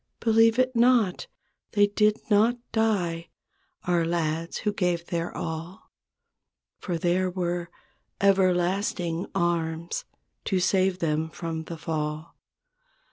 Believe 0.19 0.57
it 0.57 0.75
not. 0.75 1.27
They 1.73 1.85
did 1.85 2.21
not 2.27 2.57
die— 2.71 3.29
Our 3.83 4.03
lads 4.03 4.57
who 4.57 4.73
gave 4.73 5.05
their 5.05 5.31
all. 5.37 5.91
For 6.79 6.97
there 6.97 7.29
were 7.29 7.69
"Everlasting 8.19 9.27
Arms" 9.35 10.05
To 10.45 10.59
save 10.59 10.97
them 10.97 11.29
from 11.29 11.65
the 11.65 11.77
fall. 11.77 12.35